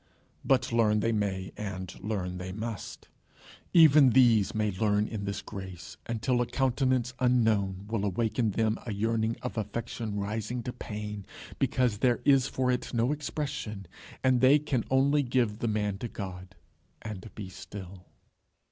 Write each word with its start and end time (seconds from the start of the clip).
But 0.43 0.73
learn 0.73 0.99
they 1.01 1.11
may, 1.11 1.51
and 1.55 1.93
learn 1.99 2.39
they 2.39 2.51
must. 2.51 3.07
Even 3.71 4.09
these 4.09 4.55
may 4.55 4.71
grow 4.71 4.95
in 4.97 5.25
this 5.25 5.43
grace 5.43 5.95
until 6.07 6.41
a 6.41 6.47
countenance 6.47 7.13
unknown 7.19 7.85
will 7.87 8.03
awake 8.03 8.39
in 8.39 8.49
them 8.49 8.79
a 8.87 8.93
yearning 8.93 9.37
of 9.43 9.59
affection 9.59 10.19
rising 10.19 10.63
to 10.63 10.73
pain, 10.73 11.27
because 11.59 11.99
there 11.99 12.19
is 12.25 12.47
for 12.47 12.71
it 12.71 12.95
no 12.95 13.11
expression, 13.11 13.85
and 14.23 14.41
they 14.41 14.57
can 14.57 14.83
only 14.89 15.21
give 15.21 15.59
the 15.59 15.67
man 15.67 15.99
to 15.99 16.07
God 16.07 16.55
and 17.03 17.29
be 17.35 17.47
still. 17.47 18.07